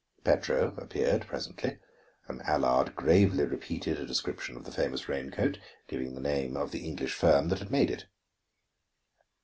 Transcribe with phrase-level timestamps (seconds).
[0.23, 1.77] Petro appeared presently,
[2.27, 6.71] and Allard gravely repeated a description of the famous rain coat, giving the name of
[6.71, 8.07] the English firm that had made it.